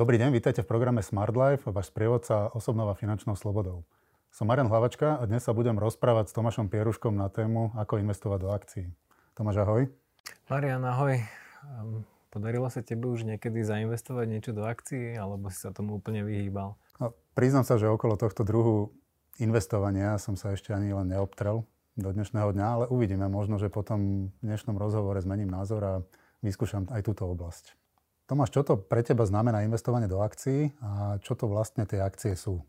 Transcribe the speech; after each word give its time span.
Dobrý 0.00 0.16
deň, 0.16 0.32
vítajte 0.32 0.64
v 0.64 0.70
programe 0.72 1.04
Smart 1.04 1.36
Life, 1.36 1.68
váš 1.68 1.92
sprievodca 1.92 2.48
osobnou 2.56 2.88
a 2.88 2.96
finančnou 2.96 3.36
slobodou. 3.36 3.84
Som 4.32 4.48
Marian 4.48 4.72
Hlavačka 4.72 5.20
a 5.20 5.22
dnes 5.28 5.44
sa 5.44 5.52
budem 5.52 5.76
rozprávať 5.76 6.32
s 6.32 6.36
Tomášom 6.40 6.72
Pieruškom 6.72 7.12
na 7.12 7.28
tému, 7.28 7.76
ako 7.76 8.00
investovať 8.00 8.38
do 8.40 8.48
akcií. 8.48 8.86
Tomáš, 9.36 9.60
ahoj. 9.60 9.92
Marian, 10.48 10.80
ahoj. 10.88 11.20
Ehm, 11.20 12.08
podarilo 12.32 12.72
sa 12.72 12.80
tebe 12.80 13.12
už 13.12 13.28
niekedy 13.28 13.60
zainvestovať 13.60 14.24
niečo 14.24 14.56
do 14.56 14.64
akcií, 14.64 15.20
alebo 15.20 15.52
si 15.52 15.60
sa 15.60 15.68
tomu 15.68 16.00
úplne 16.00 16.24
vyhýbal? 16.24 16.80
No, 16.96 17.12
priznám 17.36 17.68
sa, 17.68 17.76
že 17.76 17.84
okolo 17.84 18.16
tohto 18.16 18.40
druhu 18.40 18.96
investovania 19.36 20.16
som 20.16 20.32
sa 20.32 20.56
ešte 20.56 20.72
ani 20.72 20.96
len 20.96 21.12
neobtrel 21.12 21.68
do 22.00 22.08
dnešného 22.08 22.56
dňa, 22.56 22.66
ale 22.72 22.84
uvidíme. 22.88 23.28
Možno, 23.28 23.60
že 23.60 23.68
potom 23.68 24.32
v 24.32 24.48
dnešnom 24.48 24.80
rozhovore 24.80 25.20
zmením 25.20 25.52
názor 25.52 25.84
a 25.84 25.94
vyskúšam 26.40 26.88
aj 26.88 27.04
túto 27.04 27.28
oblasť. 27.28 27.76
Tomáš, 28.30 28.54
čo 28.54 28.62
to 28.62 28.78
pre 28.78 29.02
teba 29.02 29.26
znamená 29.26 29.66
investovanie 29.66 30.06
do 30.06 30.22
akcií 30.22 30.70
a 30.78 31.18
čo 31.18 31.34
to 31.34 31.50
vlastne 31.50 31.82
tie 31.82 31.98
akcie 31.98 32.38
sú? 32.38 32.62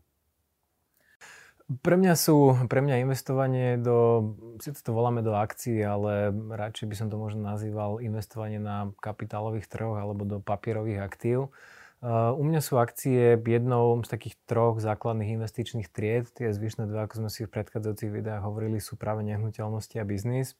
Pre 1.70 1.94
mňa 1.94 2.18
sú, 2.18 2.66
pre 2.66 2.82
mňa 2.82 3.06
investovanie 3.06 3.78
do, 3.78 4.34
síce 4.58 4.82
to 4.82 4.90
voláme 4.90 5.22
do 5.22 5.38
akcií, 5.38 5.78
ale 5.86 6.34
radšej 6.34 6.86
by 6.90 6.94
som 6.98 7.08
to 7.08 7.14
možno 7.14 7.46
nazýval 7.46 8.02
investovanie 8.02 8.58
na 8.58 8.90
kapitálových 8.98 9.70
trhoch 9.70 10.02
alebo 10.02 10.26
do 10.26 10.42
papierových 10.42 10.98
aktív. 10.98 11.54
Uh, 12.02 12.34
u 12.34 12.42
mňa 12.42 12.58
sú 12.66 12.82
akcie 12.82 13.38
jednou 13.38 14.02
z 14.02 14.10
takých 14.10 14.34
troch 14.50 14.82
základných 14.82 15.38
investičných 15.38 15.86
tried. 15.86 16.26
Tie 16.34 16.50
zvyšné 16.50 16.90
dve, 16.90 17.06
ako 17.06 17.22
sme 17.22 17.30
si 17.30 17.46
v 17.46 17.54
predchádzajúcich 17.54 18.10
videách 18.10 18.42
hovorili, 18.42 18.82
sú 18.82 18.98
práve 18.98 19.22
nehnuteľnosti 19.22 20.02
a 20.02 20.04
biznis. 20.04 20.58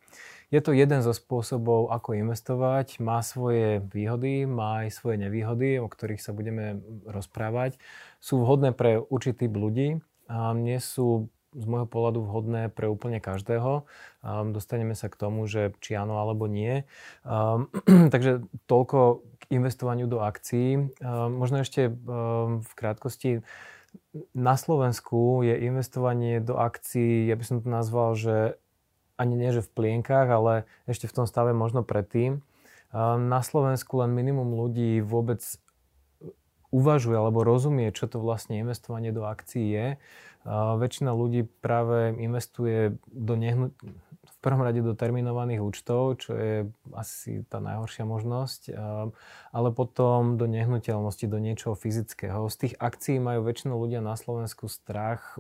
Je 0.55 0.63
to 0.63 0.71
jeden 0.71 1.03
zo 1.03 1.11
spôsobov, 1.11 1.91
ako 1.91 2.15
investovať. 2.15 3.03
Má 3.03 3.27
svoje 3.27 3.83
výhody, 3.91 4.47
má 4.47 4.87
aj 4.87 5.03
svoje 5.03 5.19
nevýhody, 5.19 5.83
o 5.83 5.91
ktorých 5.91 6.23
sa 6.23 6.31
budeme 6.31 6.79
rozprávať. 7.11 7.75
Sú 8.23 8.39
vhodné 8.39 8.71
pre 8.71 9.03
určitý 9.03 9.51
typ 9.51 9.59
ľudí. 9.59 9.89
A 10.31 10.55
nie 10.55 10.79
sú 10.79 11.27
z 11.53 11.65
môjho 11.69 11.85
pohľadu 11.85 12.25
vhodné 12.25 12.73
pre 12.73 12.89
úplne 12.89 13.21
každého. 13.21 13.85
Um, 14.25 14.57
dostaneme 14.57 14.97
sa 14.97 15.13
k 15.13 15.21
tomu, 15.21 15.45
že 15.45 15.77
či 15.85 15.93
áno 15.93 16.17
alebo 16.17 16.49
nie. 16.49 16.89
Um, 17.23 17.69
takže 18.13 18.45
toľko 18.65 19.25
k 19.41 19.45
investovaniu 19.53 20.09
do 20.09 20.25
akcií. 20.25 20.97
Um, 21.05 21.37
možno 21.37 21.61
ešte 21.61 21.93
um, 21.93 22.65
v 22.65 22.73
krátkosti. 22.73 23.31
Na 24.33 24.57
Slovensku 24.57 25.45
je 25.45 25.69
investovanie 25.69 26.41
do 26.41 26.57
akcií, 26.57 27.29
ja 27.29 27.37
by 27.37 27.45
som 27.45 27.61
to 27.61 27.69
nazval, 27.69 28.17
že 28.17 28.57
ani 29.21 29.37
nie, 29.37 29.53
že 29.53 29.61
v 29.61 29.73
plienkach, 29.77 30.25
ale 30.33 30.65
ešte 30.89 31.05
v 31.05 31.17
tom 31.23 31.27
stave 31.29 31.53
možno 31.53 31.85
predtým. 31.85 32.41
Um, 32.93 33.29
na 33.29 33.45
Slovensku 33.45 34.01
len 34.01 34.17
minimum 34.17 34.57
ľudí 34.57 35.05
vôbec 35.05 35.45
uvažuje 36.73 37.15
alebo 37.15 37.45
rozumie, 37.45 37.93
čo 37.93 38.09
to 38.09 38.19
vlastne 38.19 38.57
investovanie 38.57 39.13
do 39.13 39.29
akcií 39.29 39.69
je. 39.69 39.87
Väčšina 40.49 41.15
ľudí 41.15 41.47
práve 41.63 42.19
investuje 42.19 42.99
do 43.07 43.39
nehnu... 43.39 43.71
v 44.23 44.37
prvom 44.43 44.63
rade 44.67 44.83
do 44.83 44.99
terminovaných 44.99 45.63
účtov, 45.63 46.19
čo 46.19 46.35
je 46.35 46.55
asi 46.99 47.47
tá 47.47 47.63
najhoršia 47.63 48.03
možnosť, 48.03 48.75
ale 49.55 49.69
potom 49.71 50.35
do 50.35 50.51
nehnuteľnosti, 50.51 51.27
do 51.31 51.39
niečoho 51.39 51.79
fyzického. 51.79 52.51
Z 52.51 52.57
tých 52.67 52.75
akcií 52.83 53.23
majú 53.23 53.47
väčšinou 53.47 53.79
ľudia 53.79 54.03
na 54.03 54.19
Slovensku 54.19 54.67
strach. 54.67 55.39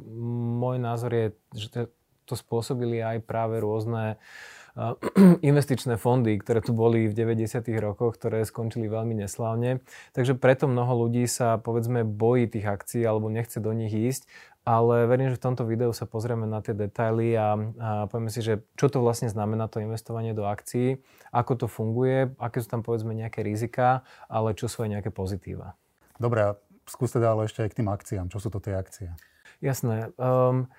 Môj 0.62 0.78
názor 0.78 1.11
je, 1.11 1.27
že 1.50 1.91
to 2.22 2.39
spôsobili 2.39 3.03
aj 3.03 3.27
práve 3.27 3.59
rôzne 3.59 4.14
uh, 4.14 4.62
investičné 5.45 6.01
fondy, 6.01 6.41
ktoré 6.41 6.65
tu 6.65 6.73
boli 6.73 7.05
v 7.05 7.12
90. 7.12 7.61
rokoch, 7.77 8.17
ktoré 8.17 8.41
skončili 8.44 8.88
veľmi 8.88 9.12
neslávne. 9.21 9.84
Takže 10.16 10.33
preto 10.37 10.65
mnoho 10.65 11.06
ľudí 11.06 11.28
sa 11.28 11.60
povedzme 11.60 12.09
bojí 12.09 12.49
tých 12.49 12.65
akcií 12.65 13.03
alebo 13.05 13.28
nechce 13.28 13.60
do 13.60 13.72
nich 13.77 13.93
ísť. 13.93 14.25
Ale 14.62 15.10
verím, 15.10 15.34
že 15.34 15.43
v 15.43 15.44
tomto 15.50 15.66
videu 15.66 15.91
sa 15.91 16.06
pozrieme 16.06 16.47
na 16.47 16.62
tie 16.62 16.71
detaily 16.71 17.34
a, 17.34 17.59
a 17.59 17.88
povieme 18.06 18.31
si, 18.31 18.47
že 18.47 18.62
čo 18.78 18.87
to 18.87 19.03
vlastne 19.03 19.27
znamená 19.27 19.66
to 19.66 19.83
investovanie 19.83 20.38
do 20.38 20.47
akcií, 20.47 21.03
ako 21.34 21.53
to 21.59 21.66
funguje, 21.66 22.31
aké 22.39 22.62
sú 22.62 22.71
tam 22.71 22.87
povedzme 22.87 23.10
nejaké 23.10 23.43
rizika, 23.43 24.06
ale 24.31 24.54
čo 24.54 24.71
sú 24.71 24.87
aj 24.87 24.94
nejaké 24.94 25.10
pozitíva. 25.10 25.75
Dobre, 26.15 26.54
skúste 26.87 27.19
ale 27.19 27.50
ešte 27.50 27.66
aj 27.66 27.75
k 27.75 27.78
tým 27.83 27.91
akciám. 27.91 28.31
Čo 28.31 28.39
sú 28.39 28.49
to 28.54 28.62
tie 28.62 28.78
akcie? 28.78 29.10
Jasné. 29.59 30.15
Um, 30.15 30.71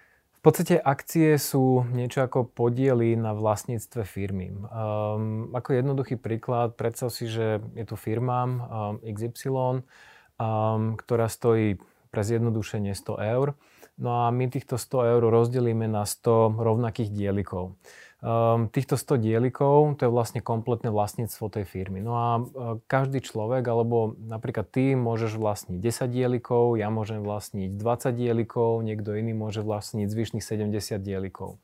podstate 0.44 0.76
akcie 0.76 1.40
sú 1.40 1.88
niečo 1.96 2.20
ako 2.20 2.52
podiely 2.52 3.16
na 3.16 3.32
vlastníctve 3.32 4.04
firmy. 4.04 4.52
Um, 4.52 5.48
ako 5.56 5.80
jednoduchý 5.80 6.20
príklad, 6.20 6.76
predstav 6.76 7.16
si, 7.16 7.32
že 7.32 7.64
je 7.80 7.86
tu 7.88 7.96
firma 7.96 8.44
um, 8.44 8.60
XY, 9.00 9.88
um, 10.36 11.00
ktorá 11.00 11.32
stojí 11.32 11.80
pre 12.12 12.22
zjednodušenie 12.28 12.92
100 12.92 13.34
eur. 13.34 13.56
No 13.96 14.28
a 14.28 14.36
my 14.36 14.52
týchto 14.52 14.76
100 14.76 15.16
eur 15.16 15.24
rozdelíme 15.32 15.88
na 15.88 16.04
100 16.04 16.60
rovnakých 16.60 17.10
dielikov. 17.16 17.80
Um, 18.24 18.72
týchto 18.72 18.96
100 18.96 19.20
dielikov, 19.20 20.00
to 20.00 20.08
je 20.08 20.16
vlastne 20.16 20.40
kompletné 20.40 20.88
vlastníctvo 20.88 21.60
tej 21.60 21.68
firmy. 21.68 22.00
No 22.00 22.16
a 22.16 22.30
uh, 22.40 22.44
každý 22.88 23.20
človek, 23.20 23.68
alebo 23.68 24.16
napríklad 24.16 24.72
ty 24.72 24.96
môžeš 24.96 25.36
vlastniť 25.36 25.76
10 25.84 26.08
dielikov, 26.08 26.80
ja 26.80 26.88
môžem 26.88 27.20
vlastniť 27.20 27.76
20 27.76 28.16
dielikov, 28.16 28.80
niekto 28.80 29.20
iný 29.20 29.36
môže 29.36 29.60
vlastniť 29.60 30.08
zvyšných 30.08 30.40
70 30.40 31.04
dielikov. 31.04 31.60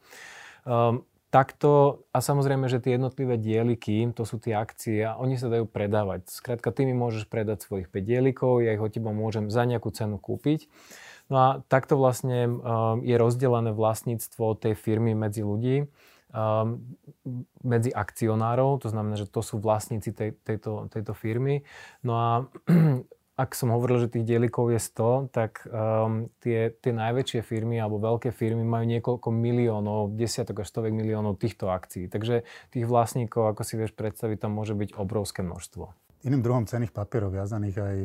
Um, 0.68 1.08
takto, 1.32 2.04
a 2.12 2.20
samozrejme, 2.20 2.68
že 2.68 2.84
tie 2.84 3.00
jednotlivé 3.00 3.40
dieliky, 3.40 4.12
to 4.12 4.28
sú 4.28 4.36
tie 4.36 4.52
akcie 4.52 5.08
a 5.08 5.16
oni 5.16 5.40
sa 5.40 5.48
dajú 5.48 5.64
predávať. 5.64 6.28
Skrátka, 6.28 6.76
ty 6.76 6.84
mi 6.84 6.92
môžeš 6.92 7.32
predať 7.32 7.64
svojich 7.64 7.88
5 7.88 8.04
dielikov, 8.04 8.60
ja 8.68 8.76
ich 8.76 8.84
od 8.84 8.92
teba 8.92 9.16
môžem 9.16 9.48
za 9.48 9.64
nejakú 9.64 9.96
cenu 9.96 10.20
kúpiť. 10.20 10.68
No 11.32 11.36
a 11.40 11.48
takto 11.72 11.96
vlastne 11.96 12.52
um, 12.52 13.00
je 13.00 13.16
rozdelené 13.16 13.72
vlastníctvo 13.72 14.60
tej 14.60 14.76
firmy 14.76 15.16
medzi 15.16 15.40
ľudí. 15.40 15.88
Um, 16.30 16.94
medzi 17.66 17.90
akcionárov, 17.90 18.86
to 18.86 18.94
znamená, 18.94 19.18
že 19.18 19.26
to 19.26 19.42
sú 19.42 19.58
vlastníci 19.58 20.14
tej, 20.14 20.38
tejto, 20.46 20.86
tejto 20.94 21.18
firmy. 21.18 21.66
No 22.06 22.14
a 22.14 22.30
ak 23.40 23.56
som 23.56 23.72
hovoril, 23.72 24.04
že 24.04 24.12
tých 24.12 24.28
dielikov 24.28 24.70
je 24.70 24.84
100, 24.84 25.32
tak 25.32 25.64
um, 25.72 26.28
tie, 26.44 26.76
tie 26.76 26.92
najväčšie 26.92 27.40
firmy 27.40 27.80
alebo 27.80 27.98
veľké 27.98 28.36
firmy 28.36 28.68
majú 28.68 28.86
niekoľko 29.00 29.32
miliónov, 29.32 30.20
desiatok 30.20 30.62
až 30.62 30.76
stovek 30.76 30.92
miliónov 30.92 31.40
týchto 31.40 31.72
akcií. 31.72 32.12
Takže 32.12 32.44
tých 32.76 32.86
vlastníkov, 32.86 33.56
ako 33.56 33.64
si 33.64 33.80
vieš 33.80 33.96
predstaviť, 33.96 34.44
tam 34.44 34.60
môže 34.60 34.76
byť 34.76 35.00
obrovské 35.00 35.40
množstvo. 35.40 35.88
Iným 36.28 36.44
druhom 36.44 36.68
cených 36.68 36.92
papierov 36.92 37.32
viazaných 37.32 37.78
aj 37.80 37.98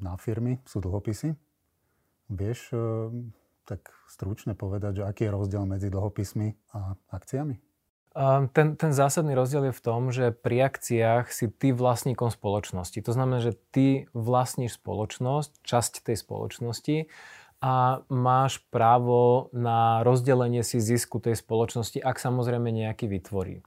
na 0.00 0.16
firmy 0.16 0.56
sú 0.64 0.80
dlhopisy. 0.80 1.36
Vieš 2.32 2.72
ehm, 2.72 3.36
tak 3.68 3.92
stručne 4.08 4.56
povedať, 4.56 5.04
že 5.04 5.06
aký 5.06 5.28
je 5.28 5.36
rozdiel 5.36 5.68
medzi 5.68 5.92
dlhopismi 5.92 6.72
a 6.72 6.96
akciami? 7.12 7.67
Ten, 8.50 8.74
ten 8.74 8.90
zásadný 8.90 9.38
rozdiel 9.38 9.70
je 9.70 9.78
v 9.78 9.84
tom, 9.84 10.10
že 10.10 10.34
pri 10.34 10.66
akciách 10.66 11.30
si 11.30 11.46
ty 11.46 11.70
vlastníkom 11.70 12.34
spoločnosti. 12.34 12.98
To 13.06 13.14
znamená, 13.14 13.38
že 13.38 13.54
ty 13.70 14.10
vlastníš 14.10 14.74
spoločnosť, 14.74 15.62
časť 15.62 16.02
tej 16.02 16.18
spoločnosti 16.18 17.06
a 17.62 18.02
máš 18.10 18.58
právo 18.74 19.54
na 19.54 20.02
rozdelenie 20.02 20.66
si 20.66 20.82
zisku 20.82 21.22
tej 21.22 21.38
spoločnosti, 21.38 22.02
ak 22.02 22.18
samozrejme 22.18 22.74
nejaký 22.74 23.06
vytvorí. 23.06 23.62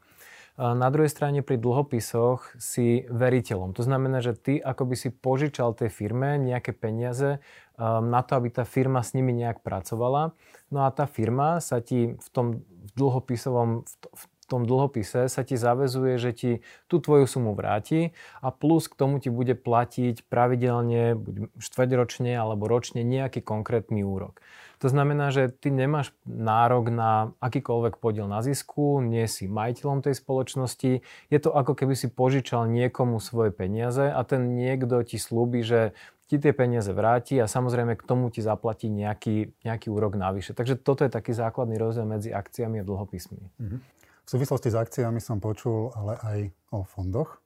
Na 0.60 0.92
druhej 0.92 1.08
strane 1.08 1.48
pri 1.48 1.56
dlhopisoch 1.56 2.52
si 2.60 3.08
veriteľom. 3.08 3.72
To 3.72 3.88
znamená, 3.88 4.20
že 4.20 4.36
ty 4.36 4.60
ako 4.60 4.84
by 4.84 4.96
si 5.00 5.10
požičal 5.16 5.80
tej 5.80 5.88
firme 5.88 6.36
nejaké 6.36 6.76
peniaze 6.76 7.40
na 7.80 8.20
to, 8.20 8.36
aby 8.36 8.52
tá 8.52 8.68
firma 8.68 9.00
s 9.00 9.16
nimi 9.16 9.32
nejak 9.32 9.64
pracovala. 9.64 10.36
No 10.68 10.84
a 10.84 10.92
tá 10.92 11.08
firma 11.08 11.64
sa 11.64 11.80
ti 11.80 12.20
v 12.20 12.28
tom 12.36 12.68
dlhopisovom, 13.00 13.88
v 14.12 14.24
tom 14.52 14.68
dlhopise 14.68 15.32
sa 15.32 15.42
ti 15.48 15.56
zavezuje, 15.56 16.20
že 16.20 16.32
ti 16.36 16.52
tú 16.92 17.00
tvoju 17.00 17.24
sumu 17.24 17.56
vráti 17.56 18.12
a 18.44 18.52
plus 18.52 18.92
k 18.92 19.00
tomu 19.00 19.24
ti 19.24 19.32
bude 19.32 19.56
platiť 19.56 20.28
pravidelne, 20.28 21.16
buď 21.16 21.36
štvrťročne 21.56 22.36
alebo 22.36 22.68
ročne 22.68 23.08
nejaký 23.08 23.40
konkrétny 23.40 24.04
úrok. 24.04 24.44
To 24.84 24.90
znamená, 24.90 25.30
že 25.30 25.54
ty 25.54 25.70
nemáš 25.70 26.10
nárok 26.26 26.90
na 26.90 27.38
akýkoľvek 27.38 28.02
podiel 28.02 28.26
na 28.26 28.42
zisku, 28.42 28.98
nie 29.00 29.30
si 29.30 29.46
majiteľom 29.46 30.02
tej 30.02 30.18
spoločnosti. 30.18 31.06
Je 31.06 31.40
to 31.40 31.54
ako 31.54 31.78
keby 31.78 31.94
si 31.94 32.10
požičal 32.10 32.66
niekomu 32.66 33.22
svoje 33.22 33.54
peniaze 33.54 34.10
a 34.10 34.20
ten 34.26 34.58
niekto 34.58 35.06
ti 35.06 35.22
slúbi, 35.22 35.62
že 35.62 35.94
ti 36.26 36.42
tie 36.42 36.56
peniaze 36.56 36.90
vráti 36.96 37.38
a 37.38 37.46
samozrejme 37.46 37.94
k 37.94 38.08
tomu 38.08 38.34
ti 38.34 38.42
zaplatí 38.42 38.90
nejaký, 38.90 39.54
nejaký 39.68 39.92
úrok 39.94 40.18
navyše. 40.18 40.58
Takže 40.58 40.82
toto 40.82 41.06
je 41.06 41.14
taký 41.14 41.36
základný 41.36 41.78
rozdiel 41.78 42.08
medzi 42.10 42.34
akciami 42.34 42.82
a 42.82 42.88
dlhopismi. 42.88 43.38
Mm-hmm. 43.62 43.80
V 44.26 44.28
súvislosti 44.30 44.70
s 44.72 44.78
akciami 44.78 45.20
som 45.20 45.42
počul 45.44 45.92
ale 45.98 46.14
aj 46.22 46.40
o 46.72 46.80
fondoch. 46.86 47.42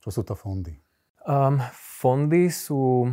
Čo 0.00 0.20
sú 0.20 0.22
to 0.24 0.34
fondy? 0.38 0.80
Um, 1.28 1.60
fondy 1.76 2.48
sú, 2.48 3.12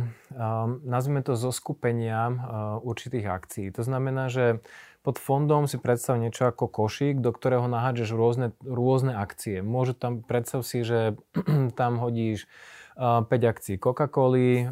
nazvime 0.88 1.20
to, 1.20 1.36
zoskupenia 1.36 2.32
uh, 2.32 2.36
určitých 2.80 3.28
akcií. 3.28 3.66
To 3.76 3.84
znamená, 3.84 4.32
že 4.32 4.64
pod 5.04 5.20
fondom 5.20 5.68
si 5.68 5.76
predstav 5.76 6.16
niečo 6.16 6.48
ako 6.48 6.72
košík, 6.72 7.20
do 7.20 7.36
ktorého 7.36 7.68
nahádžeš 7.68 8.16
rôzne, 8.16 8.56
rôzne 8.64 9.12
akcie. 9.12 9.60
Môžu 9.60 9.92
tam, 9.92 10.24
predstav 10.24 10.64
si, 10.64 10.88
že 10.88 11.20
tam 11.80 12.00
hodíš 12.00 12.48
5 12.98 13.30
akcií 13.30 13.78
Coca-Coly, 13.78 14.66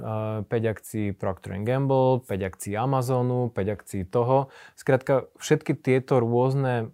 5 0.51 0.51
akcií 0.51 1.15
Procter 1.15 1.63
Gamble, 1.63 2.27
5 2.27 2.43
akcií 2.43 2.75
Amazonu, 2.75 3.55
5 3.55 3.77
akcií 3.79 4.03
toho. 4.03 4.51
Skrátka, 4.75 5.31
všetky 5.39 5.79
tieto 5.79 6.19
rôzne, 6.19 6.91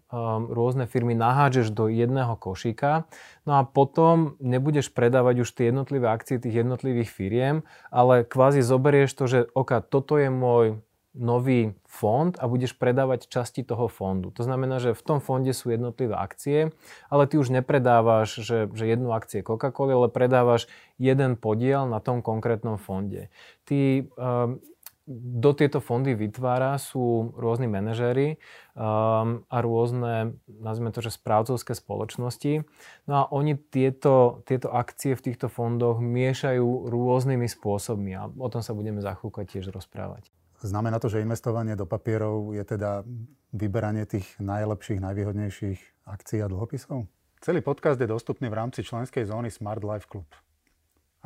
rôzne 0.52 0.84
firmy 0.84 1.17
nahážeš 1.17 1.73
do 1.73 1.88
jedného 1.88 2.37
košíka, 2.37 3.08
no 3.49 3.56
a 3.56 3.64
potom 3.64 4.37
nebudeš 4.44 4.93
predávať 4.93 5.49
už 5.49 5.49
tie 5.56 5.73
jednotlivé 5.73 6.12
akcie 6.12 6.37
tých 6.37 6.61
jednotlivých 6.61 7.08
firiem, 7.08 7.64
ale 7.88 8.29
kvázi 8.29 8.61
zoberieš 8.61 9.17
to, 9.17 9.25
že 9.25 9.38
oka, 9.56 9.81
toto 9.81 10.20
je 10.20 10.29
môj 10.29 10.84
nový 11.12 11.76
fond 11.85 12.32
a 12.41 12.49
budeš 12.49 12.73
predávať 12.73 13.29
časti 13.29 13.61
toho 13.61 13.87
fondu. 13.88 14.32
To 14.32 14.43
znamená, 14.43 14.81
že 14.81 14.97
v 14.97 15.05
tom 15.05 15.19
fonde 15.20 15.53
sú 15.53 15.69
jednotlivé 15.69 16.17
akcie, 16.17 16.73
ale 17.12 17.29
ty 17.29 17.37
už 17.37 17.53
nepredávaš, 17.53 18.41
že, 18.41 18.73
že 18.73 18.88
jednu 18.88 19.12
akcie 19.12 19.44
Coca-Cola, 19.44 19.93
ale 19.93 20.09
predávaš 20.09 20.73
jeden 20.97 21.37
podiel 21.37 21.85
na 21.85 22.00
tom 22.00 22.25
konkrétnom 22.25 22.81
fonde. 22.81 23.29
Ty 23.69 24.09
um, 24.17 24.64
do 25.12 25.50
tieto 25.53 25.82
fondy 25.82 26.14
vytvára 26.14 26.79
sú 26.79 27.35
rôzni 27.37 27.69
manažéri 27.69 28.38
um, 28.73 29.43
a 29.50 29.56
rôzne, 29.61 30.38
nazvime 30.47 30.94
to, 30.94 31.05
že 31.05 31.12
správcovské 31.12 31.75
spoločnosti. 31.75 32.65
No 33.05 33.15
a 33.20 33.23
oni 33.29 33.58
tieto, 33.58 34.41
tieto 34.49 34.73
akcie 34.73 35.12
v 35.19 35.25
týchto 35.29 35.53
fondoch 35.53 36.00
miešajú 36.00 36.88
rôznymi 36.88 37.50
spôsobmi 37.50 38.17
a 38.17 38.31
o 38.31 38.49
tom 38.49 38.62
sa 38.65 38.73
budeme 38.73 39.03
za 39.05 39.19
tiež 39.19 39.75
rozprávať. 39.75 40.31
Znamená 40.62 41.03
to, 41.03 41.11
že 41.11 41.26
investovanie 41.26 41.75
do 41.75 41.91
papierov 41.91 42.55
je 42.55 42.62
teda 42.62 43.03
vyberanie 43.50 44.06
tých 44.06 44.31
najlepších, 44.38 45.03
najvýhodnejších 45.03 46.06
akcií 46.06 46.38
a 46.38 46.47
dlhopisov? 46.47 47.11
Celý 47.43 47.67
podcast 47.67 47.99
je 47.99 48.06
dostupný 48.06 48.47
v 48.47 48.55
rámci 48.55 48.87
členskej 48.87 49.26
zóny 49.26 49.50
Smart 49.50 49.82
Life 49.82 50.06
Club. 50.06 50.31